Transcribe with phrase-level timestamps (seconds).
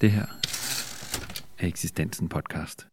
[0.00, 0.26] Det her
[1.58, 2.86] er Eksistensen podcast.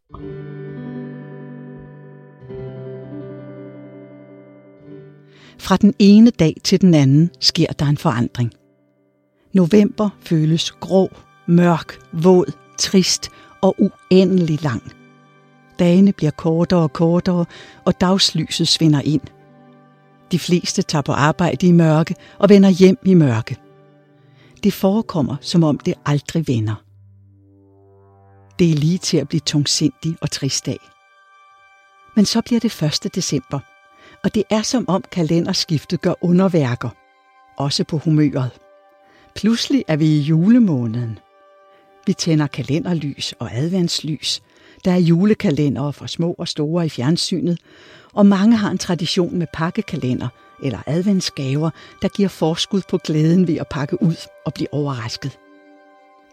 [5.60, 8.52] Fra den ene dag til den anden sker der en forandring.
[9.54, 11.10] November føles grå,
[11.47, 13.29] mørk, våd, trist
[13.62, 14.81] og uendelig lang.
[15.79, 17.45] Dagene bliver kortere og kortere,
[17.85, 19.22] og dagslyset svinder ind.
[20.31, 23.58] De fleste tager på arbejde i mørke og vender hjem i mørke.
[24.63, 26.84] Det forekommer, som om det aldrig vender.
[28.59, 30.77] Det er lige til at blive tungsindig og trist af.
[32.16, 33.16] Men så bliver det 1.
[33.16, 33.59] december,
[34.23, 36.90] og det er som om kalenderskiftet gør underværker,
[37.58, 38.52] også på humøret.
[39.36, 41.20] Pludselig er vi i julemåneden.
[42.08, 44.41] Vi tænder kalenderlys og adventslys.
[44.86, 47.59] Der er julekalendere for små og store i fjernsynet,
[48.14, 50.28] og mange har en tradition med pakkekalender
[50.64, 51.70] eller adventsgaver,
[52.02, 55.40] der giver forskud på glæden ved at pakke ud og blive overrasket.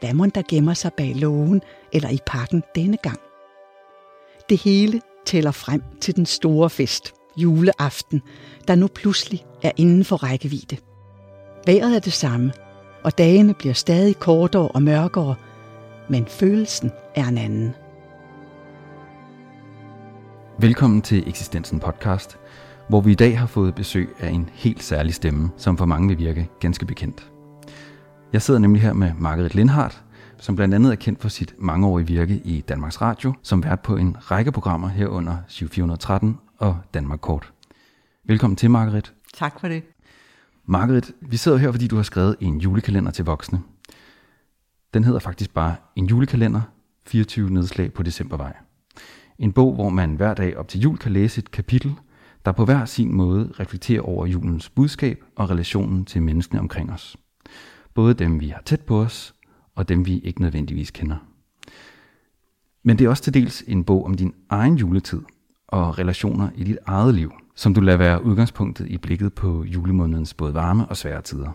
[0.03, 3.19] Hvad må der gemmer sig bag lågen eller i pakken denne gang?
[4.49, 8.23] Det hele tæller frem til den store fest, juleaften,
[8.69, 10.77] der nu pludselig er inden for rækkevidde.
[11.67, 12.53] Vejret er det samme,
[13.05, 15.35] og dagene bliver stadig kortere og mørkere,
[16.11, 17.75] men følelsen er en anden.
[20.59, 22.39] Velkommen til Eksistensen podcast,
[22.89, 26.09] hvor vi i dag har fået besøg af en helt særlig stemme, som for mange
[26.09, 27.32] vil virke ganske bekendt.
[28.33, 30.05] Jeg sidder nemlig her med Margaret Lindhardt,
[30.39, 33.97] som blandt andet er kendt for sit mangeårige virke i Danmarks Radio, som vært på
[33.97, 37.53] en række programmer herunder 7413 og Danmark Kort.
[38.25, 39.13] Velkommen til, Margaret.
[39.35, 39.83] Tak for det.
[40.67, 43.61] Margaret, vi sidder her, fordi du har skrevet en julekalender til voksne.
[44.95, 46.61] Den hedder faktisk bare En julekalender,
[47.07, 48.57] 24 nedslag på decembervej.
[49.39, 51.95] En bog, hvor man hver dag op til jul kan læse et kapitel,
[52.45, 57.17] der på hver sin måde reflekterer over julens budskab og relationen til menneskene omkring os.
[57.95, 59.35] Både dem, vi har tæt på os,
[59.75, 61.17] og dem, vi ikke nødvendigvis kender.
[62.83, 65.21] Men det er også til dels en bog om din egen juletid
[65.69, 70.35] og relationer i dit eget liv, som du lader være udgangspunktet i blikket på julemånedens
[70.35, 71.51] både varme og svære tider.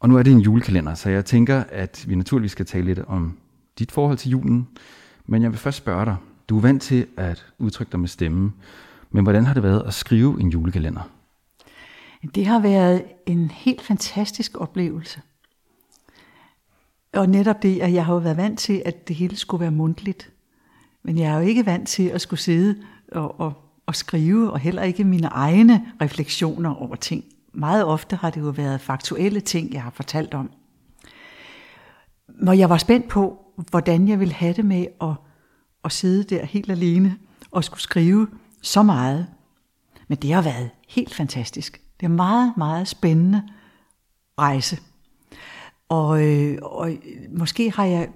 [0.00, 2.98] Og nu er det en julekalender, så jeg tænker, at vi naturligvis skal tale lidt
[2.98, 3.38] om
[3.78, 4.68] dit forhold til julen.
[5.26, 6.16] Men jeg vil først spørge dig,
[6.48, 8.52] du er vant til at udtrykke dig med stemme,
[9.10, 11.10] men hvordan har det været at skrive en julekalender?
[12.34, 15.20] Det har været en helt fantastisk oplevelse.
[17.12, 19.70] Og netop det, at jeg har jo været vant til, at det hele skulle være
[19.70, 20.32] mundtligt.
[21.02, 23.52] Men jeg er jo ikke vant til at skulle sidde og, og,
[23.86, 27.24] og skrive, og heller ikke mine egne refleksioner over ting.
[27.52, 30.50] Meget ofte har det jo været faktuelle ting, jeg har fortalt om.
[32.28, 35.14] Når jeg var spændt på, hvordan jeg ville have det med at,
[35.84, 37.18] at sidde der helt alene
[37.50, 38.28] og skulle skrive
[38.62, 39.26] så meget.
[40.08, 41.80] Men det har været helt fantastisk.
[42.00, 43.42] Det er meget, meget spændende
[44.38, 44.78] rejse.
[45.88, 46.90] Og, øh, og
[47.30, 48.08] måske har jeg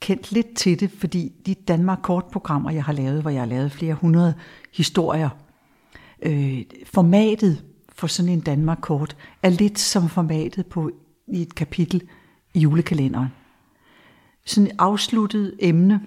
[0.00, 3.72] kendt lidt til det, fordi de Danmark Kort-programmer, jeg har lavet, hvor jeg har lavet
[3.72, 4.34] flere hundrede
[4.74, 5.28] historier,
[6.22, 10.90] øh, formatet for sådan en Danmark Kort er lidt som formatet på
[11.28, 12.02] i et kapitel
[12.54, 13.28] i julekalenderen.
[14.44, 16.00] Sådan et afsluttet emne.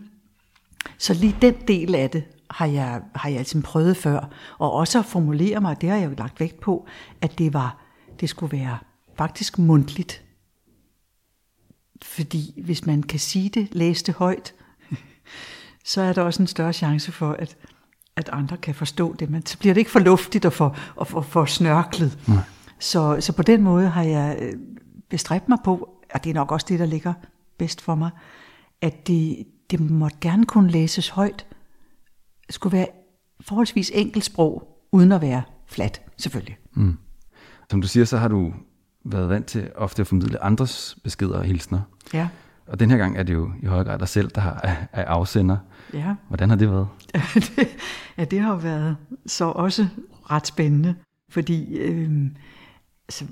[0.97, 4.29] Så lige den del af det har jeg, har jeg altså prøvet før.
[4.57, 6.87] Og også at formulere mig, det har jeg jo lagt vægt på,
[7.21, 7.77] at det var,
[8.19, 8.77] det skulle være
[9.17, 10.23] faktisk mundtligt.
[12.01, 14.53] Fordi hvis man kan sige det, læse det højt,
[15.85, 17.57] så er der også en større chance for, at,
[18.15, 19.29] at andre kan forstå det.
[19.29, 22.19] Men så bliver det ikke for luftigt og for, og for, for snørklet.
[22.27, 22.43] Nej.
[22.79, 24.53] Så, så på den måde har jeg øh,
[25.09, 27.13] bestræbt mig på, og det er nok også det, der ligger
[27.57, 28.09] bedst for mig,
[28.81, 31.45] at det, det måtte gerne kunne læses højt.
[32.49, 32.87] Skulle være
[33.41, 36.57] forholdsvis enkelt sprog, uden at være flat, selvfølgelig.
[36.73, 36.97] Mm.
[37.71, 38.53] Som du siger, så har du
[39.05, 41.81] været vant til ofte at formidle andres beskeder og hilsner.
[42.13, 42.27] Ja.
[42.67, 45.05] Og den her gang er det jo i høj grad dig selv, der har, er
[45.05, 45.57] afsender.
[45.93, 46.15] Ja.
[46.27, 46.87] Hvordan har det været?
[48.17, 49.87] ja, det har været så også
[50.31, 50.95] ret spændende,
[51.29, 52.11] fordi øh,
[53.07, 53.25] altså,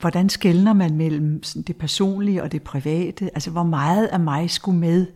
[0.00, 3.30] hvordan skældner man mellem det personlige og det private?
[3.34, 5.06] Altså, hvor meget af mig skulle med?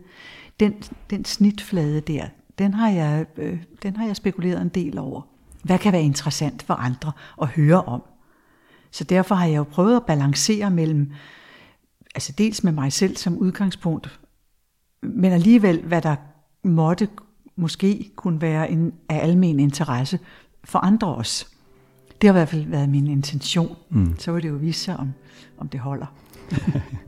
[0.59, 0.73] Den,
[1.09, 2.25] den snitflade der,
[2.57, 5.21] den har, jeg, øh, den har jeg spekuleret en del over.
[5.63, 7.11] Hvad kan være interessant for andre
[7.41, 8.01] at høre om?
[8.91, 11.11] Så derfor har jeg jo prøvet at balancere mellem,
[12.15, 14.19] altså dels med mig selv som udgangspunkt,
[15.01, 16.15] men alligevel, hvad der
[16.63, 17.09] måtte
[17.55, 20.19] måske kunne være en, af almen interesse
[20.63, 21.45] for andre også.
[22.21, 23.75] Det har i hvert fald været min intention.
[23.89, 24.19] Mm.
[24.19, 25.13] Så vil det jo vise sig, om,
[25.57, 26.05] om det holder.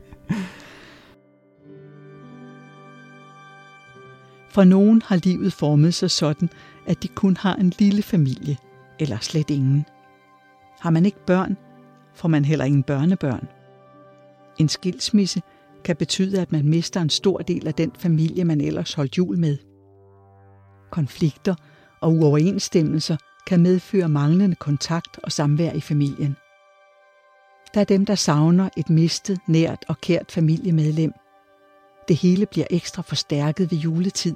[4.50, 6.50] For nogen har livet formet sig sådan,
[6.86, 8.56] at de kun har en lille familie,
[9.00, 9.84] eller slet ingen.
[10.80, 11.56] Har man ikke børn,
[12.14, 13.48] får man heller ingen børnebørn.
[14.58, 15.42] En skilsmisse
[15.84, 19.38] kan betyde, at man mister en stor del af den familie, man ellers holdt jul
[19.38, 19.56] med.
[20.90, 21.54] Konflikter
[22.00, 26.36] og uoverensstemmelser kan medføre manglende kontakt og samvær i familien.
[27.74, 31.12] Der er dem, der savner et mistet, nært og kært familiemedlem.
[32.10, 34.34] Det hele bliver ekstra forstærket ved juletid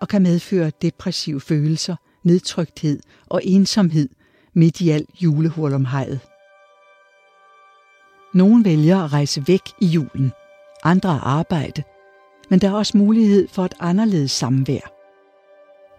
[0.00, 4.08] og kan medføre depressive følelser, nedtrykthed og ensomhed
[4.54, 6.20] midt i alt julehurlumhejet.
[8.34, 10.32] Nogle vælger at rejse væk i julen,
[10.84, 11.82] andre at arbejde,
[12.50, 14.92] men der er også mulighed for et anderledes samvær.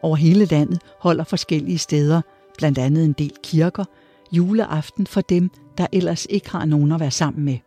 [0.02, 2.22] Over hele landet holder forskellige steder,
[2.58, 3.86] blandt andet en del kirker,
[4.32, 7.58] juleaften for dem, der ellers ikke har nogen at være sammen med.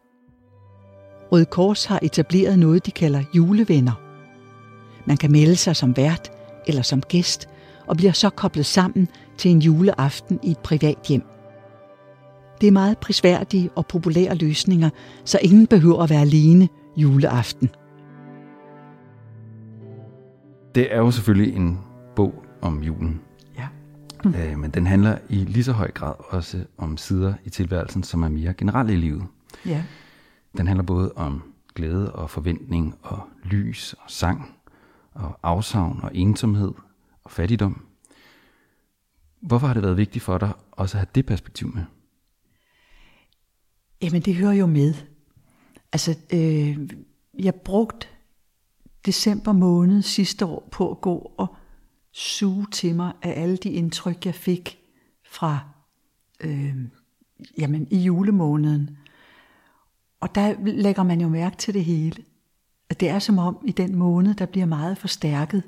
[1.32, 4.00] Røde Kors har etableret noget, de kalder julevenner.
[5.06, 6.31] Man kan melde sig som vært
[6.67, 7.49] eller som gæst
[7.87, 9.08] og bliver så koblet sammen
[9.38, 11.23] til en juleaften i et privat hjem.
[12.61, 14.90] Det er meget prisværdige og populære løsninger,
[15.25, 17.70] så ingen behøver at være alene juleaften.
[20.75, 21.78] Det er jo selvfølgelig en
[22.17, 23.20] bog om julen.
[23.58, 23.67] Ja.
[24.25, 24.35] Mm.
[24.35, 28.23] Øh, men den handler i lige så høj grad også om sider i tilværelsen, som
[28.23, 29.23] er mere generelle i livet.
[29.67, 29.82] Ja.
[30.56, 31.43] Den handler både om
[31.75, 34.56] glæde og forventning og lys og sang
[35.12, 36.72] og afsavn og ensomhed
[37.25, 37.87] og fattigdom.
[39.40, 41.84] Hvorfor har det været vigtigt for dig også at have det perspektiv med?
[44.02, 44.94] Jamen det hører jo med.
[45.93, 46.90] Altså, øh,
[47.38, 48.06] jeg brugte
[49.06, 51.56] december måned sidste år på at gå og
[52.12, 54.78] suge til mig af alle de indtryk, jeg fik
[55.25, 55.60] fra
[56.40, 56.76] øh,
[57.58, 58.99] jamen, i julemåneden.
[60.22, 62.24] Og der lægger man jo mærke til det hele.
[62.90, 65.62] At det er som om i den måned, der bliver meget forstærket.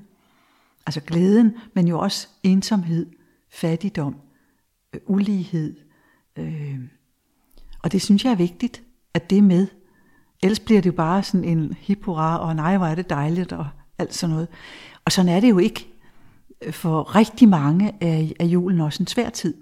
[0.86, 3.06] Altså glæden, men jo også ensomhed,
[3.50, 4.16] fattigdom,
[4.94, 5.76] øh, ulighed.
[6.36, 6.80] Øh,
[7.82, 8.82] og det synes jeg er vigtigt,
[9.14, 9.66] at det er med.
[10.42, 13.68] Ellers bliver det jo bare sådan en hip og nej, hvor er det dejligt, og
[13.98, 14.48] alt sådan noget.
[15.04, 15.88] Og sådan er det jo ikke.
[16.70, 19.54] For rigtig mange er, er julen også en svær tid.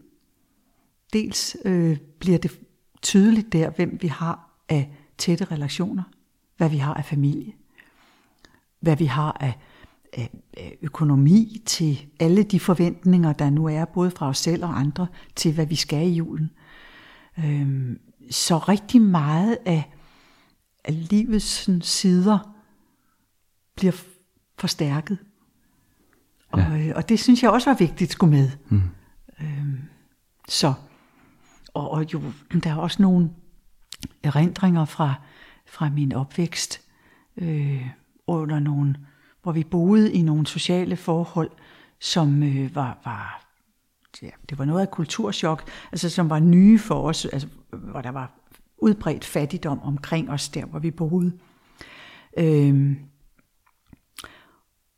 [1.12, 2.60] Dels øh, bliver det
[3.02, 6.02] tydeligt der, hvem vi har af tætte relationer,
[6.56, 7.52] hvad vi har af familie,
[8.80, 9.58] hvad vi har af,
[10.12, 14.78] af, af økonomi til alle de forventninger, der nu er, både fra os selv og
[14.78, 16.50] andre, til hvad vi skal i julen.
[17.38, 17.98] Øhm,
[18.30, 19.92] så rigtig meget af,
[20.84, 22.54] af livets sider
[23.76, 24.02] bliver
[24.58, 25.19] forstærket.
[26.52, 26.78] Og, ja.
[26.78, 28.50] Øh, og det synes jeg også var vigtigt skulle med.
[28.69, 28.82] Mm.
[29.40, 29.78] Øhm,
[30.48, 30.74] så,
[31.74, 32.22] og, og jo,
[32.64, 33.30] der er også nogle
[34.22, 35.14] erindringer fra,
[35.66, 36.81] fra min opvækst,
[37.37, 37.87] øh,
[38.26, 38.96] under nogle,
[39.43, 41.50] hvor vi boede i nogle sociale forhold,
[42.00, 43.43] som øh, var, var
[44.22, 48.10] ja, det var noget af kulturschok, altså som var nye for os, altså, hvor der
[48.10, 48.32] var
[48.78, 51.32] udbredt fattigdom omkring os der, hvor vi boede.
[52.38, 52.98] Øhm,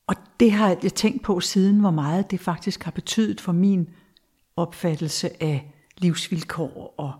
[0.07, 3.89] og det har jeg tænkt på siden, hvor meget det faktisk har betydet for min
[4.57, 7.13] opfattelse af livsvilkår og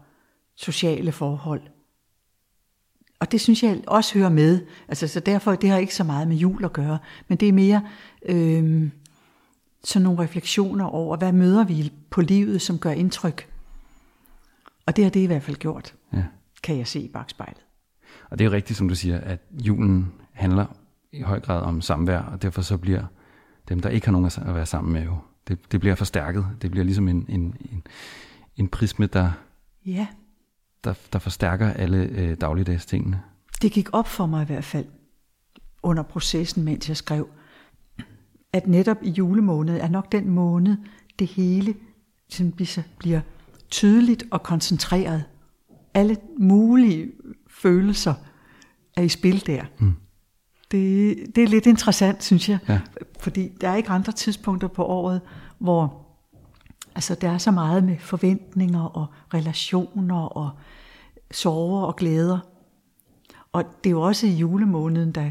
[0.57, 1.63] sociale forhold.
[3.25, 4.61] Og det synes jeg også hører med.
[4.89, 6.99] Altså, så derfor det har ikke så meget med jul at gøre,
[7.29, 7.83] men det er mere
[8.29, 8.91] øh,
[9.85, 13.49] sådan nogle refleksioner over, hvad møder vi på livet, som gør indtryk.
[14.87, 16.23] Og det har det i hvert fald gjort, ja.
[16.63, 17.61] kan jeg se i bagspejlet.
[18.31, 20.67] Og det er jo rigtigt, som du siger, at julen handler
[21.13, 23.05] i høj grad om samvær, og derfor så bliver
[23.69, 25.17] dem, der ikke har nogen at være sammen med, jo,
[25.49, 26.47] det, det bliver forstærket.
[26.63, 27.87] Det bliver ligesom en, en, en,
[28.57, 29.31] en prisme, der,
[29.87, 30.07] ja.
[30.85, 33.23] Der, der forstærker alle øh, dagligdags tingene.
[33.63, 34.87] Det gik op for mig i hvert fald
[35.83, 37.29] under processen, mens jeg skrev,
[38.53, 40.77] at netop i julemåned er nok den måned,
[41.19, 41.75] det hele
[42.29, 42.53] som
[42.99, 43.21] bliver
[43.71, 45.25] tydeligt og koncentreret.
[45.95, 47.13] Alle mulige
[47.51, 48.15] følelser
[48.97, 49.65] er i spil der.
[49.79, 49.95] Mm.
[50.71, 52.59] Det, det er lidt interessant, synes jeg.
[52.69, 52.81] Ja.
[53.21, 55.21] Fordi der er ikke andre tidspunkter på året,
[55.59, 56.04] hvor
[56.95, 60.51] altså, der er så meget med forventninger og relationer og
[61.31, 62.39] sorger og glæder.
[63.53, 65.31] Og det er jo også i julemåneden, der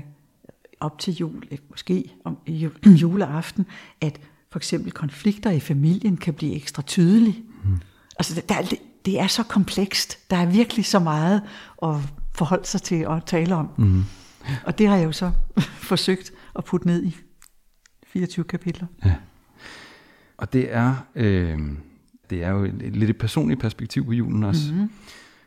[0.80, 2.38] op til jul, måske om
[3.02, 3.66] juleaften,
[4.02, 4.20] at
[4.52, 7.44] for eksempel konflikter i familien kan blive ekstra tydelige.
[7.64, 7.80] Mm.
[8.20, 10.30] Altså der, det er så komplekst.
[10.30, 11.42] Der er virkelig så meget
[11.84, 11.96] at
[12.36, 13.70] forholde sig til og tale om.
[13.78, 14.04] Mm.
[14.66, 15.32] Og det har jeg jo så
[15.92, 17.16] forsøgt at putte ned i
[18.08, 18.88] 24 kapitler.
[19.06, 19.16] Ja.
[20.38, 21.60] Og det er, øh,
[22.30, 24.74] det er jo et, et lidt et personligt perspektiv på julen også.
[24.74, 24.90] Mm.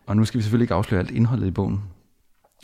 [0.07, 1.83] Og nu skal vi selvfølgelig ikke afsløre alt indholdet i bogen.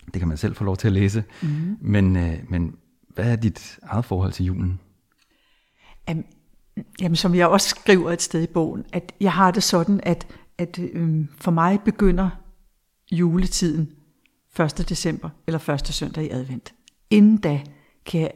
[0.05, 1.25] Det kan man selv få lov til at læse.
[1.43, 1.77] Mm.
[1.81, 2.77] Men, øh, men
[3.09, 4.81] hvad er dit eget forhold til julen?
[6.11, 6.25] Um,
[7.01, 10.27] jamen, som jeg også skriver et sted i bogen, at jeg har det sådan, at,
[10.59, 12.31] at øh, for mig begynder
[13.13, 13.93] juletiden
[14.61, 14.89] 1.
[14.89, 15.87] december eller 1.
[15.87, 16.75] søndag i advent.
[17.11, 17.61] Inden da
[18.07, 18.31] kan jeg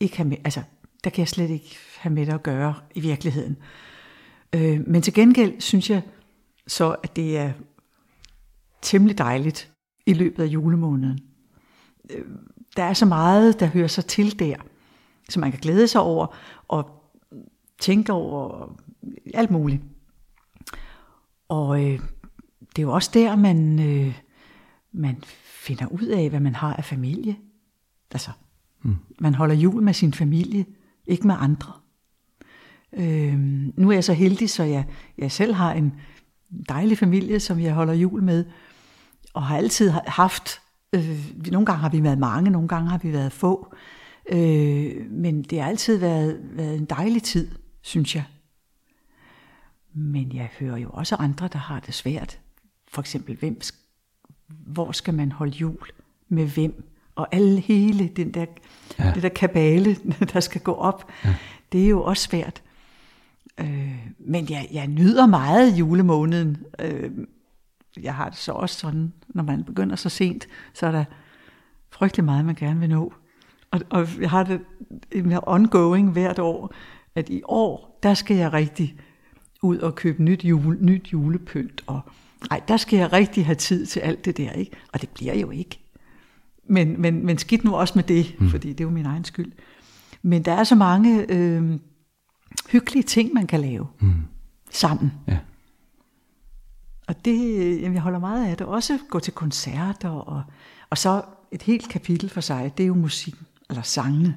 [0.00, 0.62] ikke have med, altså,
[1.04, 3.56] der kan jeg slet ikke have med det at gøre i virkeligheden.
[4.54, 6.02] Øh, men til gengæld synes jeg
[6.66, 7.52] så, at det er
[8.82, 9.72] temmelig dejligt
[10.06, 11.20] i løbet af julemåneden.
[12.10, 12.24] Øh,
[12.76, 14.56] der er så meget, der hører sig til der,
[15.28, 16.36] som man kan glæde sig over
[16.68, 16.90] og
[17.80, 18.72] tænke over
[19.34, 19.82] alt muligt.
[21.48, 22.00] Og øh,
[22.76, 24.20] det er jo også der, man, øh,
[24.92, 27.36] man finder ud af, hvad man har af familie.
[28.10, 28.30] Altså,
[28.82, 28.96] mm.
[29.20, 30.66] man holder jul med sin familie,
[31.06, 31.72] ikke med andre.
[32.92, 33.38] Øh,
[33.76, 34.84] nu er jeg så heldig, så jeg,
[35.18, 35.92] jeg selv har en
[36.68, 38.44] dejlig familie, som jeg holder jul med,
[39.34, 40.60] og har altid haft,
[40.92, 43.74] øh, nogle gange har vi været mange, nogle gange har vi været få,
[44.32, 47.50] øh, men det har altid været, været en dejlig tid,
[47.82, 48.24] synes jeg.
[49.94, 52.38] Men jeg hører jo også andre, der har det svært.
[52.88, 53.60] For eksempel, hvem,
[54.48, 55.88] hvor skal man holde jul
[56.28, 56.84] med hvem?
[57.14, 58.46] Og alle hele den der,
[58.98, 59.12] ja.
[59.14, 59.96] det der kabale,
[60.32, 61.34] der skal gå op, ja.
[61.72, 62.62] det er jo også svært.
[63.60, 66.56] Øh, men jeg, jeg nyder meget julemåneden.
[66.78, 67.10] Øh,
[68.02, 71.04] jeg har det så også sådan, når man begynder så sent, så er der
[71.90, 73.12] frygtelig meget, man gerne vil nå.
[73.70, 74.60] Og, og jeg har det
[75.12, 76.74] en ongoing hvert år,
[77.14, 78.96] at i år, der skal jeg rigtig
[79.62, 81.84] ud og købe nyt, jule, nyt julepynt.
[81.86, 82.00] Og,
[82.50, 84.72] nej, der skal jeg rigtig have tid til alt det der, ikke?
[84.92, 85.80] Og det bliver jo ikke.
[86.64, 88.50] Men, men, men skidt nu også med det, mm.
[88.50, 89.52] fordi det er jo min egen skyld.
[90.22, 91.78] Men der er så mange øh,
[92.72, 94.14] hyggelige ting, man kan lave mm.
[94.70, 95.12] sammen.
[95.28, 95.38] Ja.
[97.08, 98.66] Og det, jeg holder meget af det.
[98.66, 100.42] Også gå til koncerter, og,
[100.90, 101.22] og så
[101.52, 103.34] et helt kapitel for sig, det er jo musik,
[103.70, 104.36] eller sangene.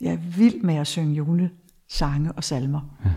[0.00, 2.80] Jeg er vild med at synge julesange og salmer.
[3.04, 3.10] Ja.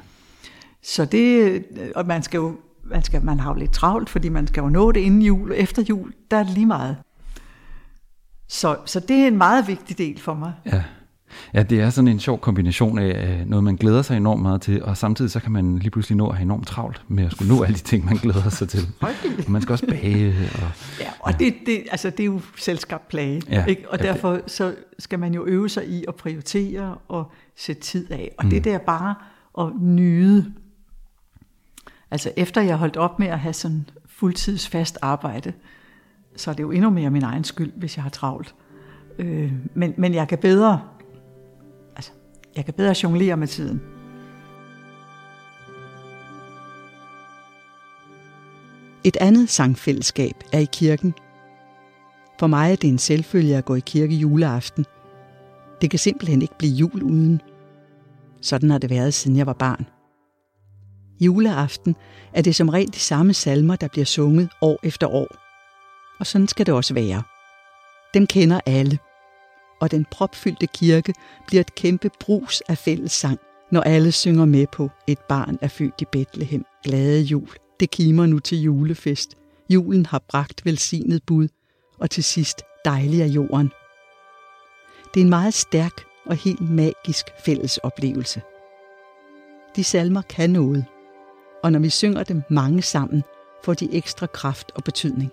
[0.82, 4.48] Så det, og man skal jo, man, skal, man har jo lidt travlt, fordi man
[4.48, 6.98] skal jo nå det inden jul, og efter jul, der er det lige meget.
[8.48, 10.54] Så, så det er en meget vigtig del for mig.
[10.66, 10.84] Ja.
[11.54, 14.84] Ja, det er sådan en sjov kombination af noget, man glæder sig enormt meget til,
[14.84, 17.56] og samtidig så kan man lige pludselig nå at have enormt travlt med at skulle
[17.56, 18.88] nå alle de ting, man glæder sig til.
[19.46, 20.28] Og man skal også bage.
[20.54, 21.38] Og, ja, og ja.
[21.38, 23.42] Det, det, altså, det er jo selskabt plage.
[23.50, 23.90] Ja, ikke?
[23.90, 28.12] Og ja, derfor så skal man jo øve sig i at prioritere og sætte tid
[28.12, 28.32] af.
[28.38, 28.50] Og mm.
[28.50, 29.16] det der bare
[29.60, 30.54] at nyde.
[32.12, 35.54] Altså efter jeg holdt op med at have sådan fuldtids fast arbejde,
[36.36, 38.56] så er det jo endnu mere min egen skyld, hvis jeg har travlt.
[39.20, 40.82] Øh, men, men jeg kan bedre
[42.58, 43.82] jeg kan bedre jonglere med tiden.
[49.04, 51.14] Et andet sangfællesskab er i kirken.
[52.40, 54.86] For mig er det en selvfølge at gå i kirke juleaften.
[55.82, 57.42] Det kan simpelthen ikke blive jul uden.
[58.42, 59.86] Sådan har det været, siden jeg var barn.
[61.20, 61.96] Juleaften
[62.34, 65.28] er det som regel de samme salmer, der bliver sunget år efter år.
[66.20, 67.24] Og sådan skal det også være.
[68.14, 68.98] Dem kender alle
[69.80, 71.14] og den propfyldte kirke
[71.48, 73.40] bliver et kæmpe brus af fællessang,
[73.72, 76.66] når alle synger med på Et barn er født i Bethlehem.
[76.84, 77.50] Glade jul.
[77.80, 79.38] Det kimer nu til julefest.
[79.70, 81.48] Julen har bragt velsignet bud,
[82.00, 83.72] og til sidst dejlig af jorden.
[85.14, 88.42] Det er en meget stærk og helt magisk fælles oplevelse.
[89.76, 90.86] De salmer kan noget,
[91.64, 93.24] og når vi synger dem mange sammen,
[93.64, 95.32] får de ekstra kraft og betydning.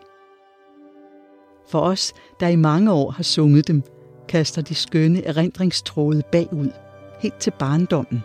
[1.69, 3.83] For os, der i mange år har sunget dem,
[4.29, 6.71] kaster de skønne erindringstråde bagud,
[7.21, 8.23] helt til barndommen,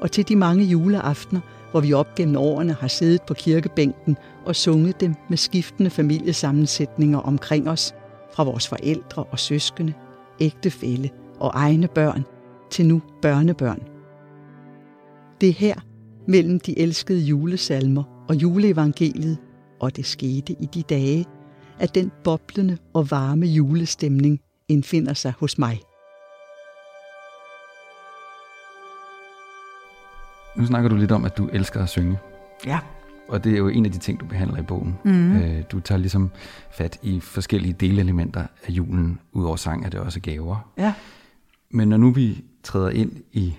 [0.00, 4.56] og til de mange juleaftener, hvor vi op gennem årene har siddet på kirkebænken og
[4.56, 7.94] sunget dem med skiftende familiesammensætninger omkring os,
[8.32, 9.92] fra vores forældre og søskende,
[10.40, 11.10] ægtefælle
[11.40, 12.24] og egne børn,
[12.70, 13.82] til nu børnebørn.
[15.40, 15.74] Det er her,
[16.28, 19.38] mellem de elskede julesalmer og juleevangeliet,
[19.80, 21.24] og det skete i de dage,
[21.78, 25.80] at den boblende og varme julestemning indfinder sig hos mig.
[30.56, 32.18] Nu snakker du lidt om, at du elsker at synge.
[32.66, 32.78] Ja.
[33.28, 34.98] Og det er jo en af de ting, du behandler i bogen.
[35.04, 35.62] Mm.
[35.72, 36.30] Du tager ligesom
[36.70, 39.20] fat i forskellige delelementer af julen.
[39.32, 40.72] Udover sang er det også gaver.
[40.78, 40.94] Ja.
[41.70, 43.54] Men når nu vi træder ind i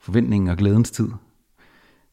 [0.00, 1.08] forventningen og glædens tid,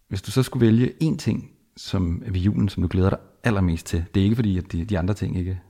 [0.08, 3.86] hvis du så skulle vælge én ting som ved julen, som du glæder dig allermest
[3.86, 5.62] til, det er ikke fordi, at de, de andre ting ikke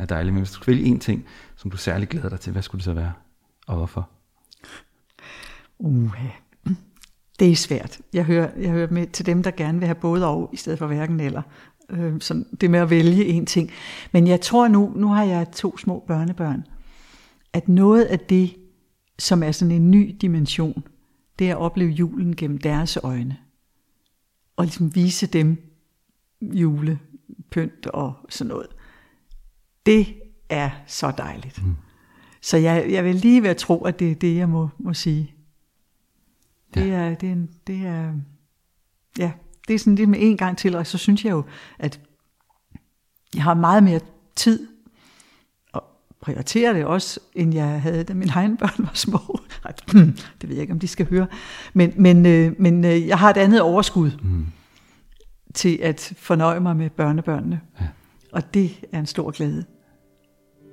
[0.00, 0.34] er dejligt.
[0.34, 1.24] Men hvis du skulle vælge en ting,
[1.56, 3.12] som du særlig glæder dig til, hvad skulle det så være?
[3.66, 4.10] Og hvorfor?
[5.78, 6.28] Uha.
[7.38, 8.00] det er svært.
[8.12, 10.78] Jeg hører, jeg hører med til dem, der gerne vil have både og, i stedet
[10.78, 11.42] for hverken eller.
[11.90, 13.70] Øh, så det med at vælge en ting.
[14.12, 16.64] Men jeg tror nu, nu har jeg to små børnebørn,
[17.52, 18.56] at noget af det,
[19.18, 20.84] som er sådan en ny dimension,
[21.38, 23.36] det er at opleve julen gennem deres øjne.
[24.56, 25.56] Og ligesom vise dem
[26.42, 28.66] julepynt og sådan noget
[29.90, 30.14] det
[30.48, 31.66] er så dejligt.
[31.66, 31.76] Mm.
[32.40, 35.34] Så jeg, jeg vil lige være tro, at det er det, jeg må, må sige.
[36.74, 36.92] Det, ja.
[36.92, 38.12] er, det, er, det er,
[39.18, 39.32] ja,
[39.68, 41.44] det er sådan lidt med en gang til, og så synes jeg jo,
[41.78, 42.00] at
[43.34, 44.00] jeg har meget mere
[44.36, 44.68] tid
[45.72, 45.84] og
[46.20, 49.40] prioriterer det også, end jeg havde, da mine egne børn var små.
[50.40, 51.26] det ved jeg ikke, om de skal høre.
[51.72, 54.46] Men, men, øh, men øh, jeg har et andet overskud mm.
[55.54, 57.60] til at fornøje mig med børnebørnene.
[57.80, 57.86] Ja.
[58.32, 59.64] Og det er en stor glæde.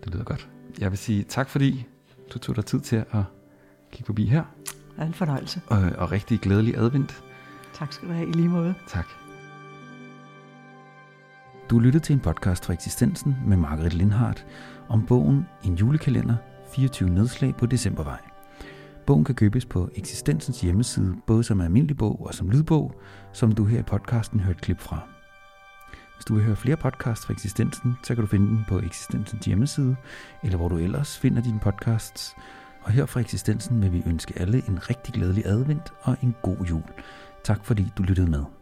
[0.03, 0.49] Det lyder godt.
[0.79, 1.85] Jeg vil sige tak, fordi
[2.33, 3.23] du tog dig tid til at
[3.91, 4.43] kigge forbi her.
[5.01, 5.61] En fornøjelse.
[5.67, 7.23] Og, og rigtig glædelig advent.
[7.73, 8.73] Tak skal du have i lige måde.
[8.87, 9.07] Tak.
[11.69, 14.45] Du lyttede til en podcast fra Eksistensen med Margaret Lindhardt
[14.89, 16.35] om bogen En julekalender,
[16.71, 18.19] 24 nedslag på Decembervej.
[19.05, 23.01] Bogen kan købes på Eksistensens hjemmeside, både som almindelig bog og som lydbog,
[23.33, 25.16] som du her i podcasten hørte klip fra.
[26.17, 29.45] Hvis du vil høre flere podcasts fra Eksistensen, så kan du finde dem på Eksistensens
[29.45, 29.95] hjemmeside,
[30.43, 32.35] eller hvor du ellers finder dine podcasts.
[32.81, 36.57] Og her fra Eksistensen vil vi ønske alle en rigtig glædelig advent og en god
[36.57, 36.83] jul.
[37.43, 38.56] Tak fordi du lyttede med.